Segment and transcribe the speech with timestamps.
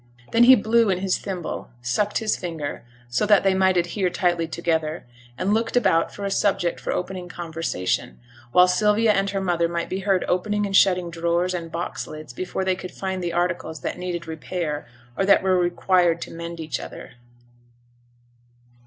[0.31, 4.47] Then he blew in his thimble, sucked his finger, so that they might adhere tightly
[4.47, 5.05] together,
[5.37, 8.19] and looked about for a subject for opening conversation,
[8.51, 12.33] while Sylvia and her mother might be heard opening and shutting drawers and box lids
[12.33, 16.59] before they could find the articles that needed repair, or that were required to mend
[16.59, 17.11] each other.